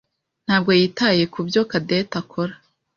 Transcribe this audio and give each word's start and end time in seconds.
ntabwo 0.45 0.71
yitaye 0.79 1.23
kubyo 1.33 1.61
Cadette 1.71 2.15
akora. 2.21 2.53